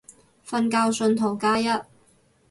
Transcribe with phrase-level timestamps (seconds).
[0.47, 1.67] 瞓覺信徒加一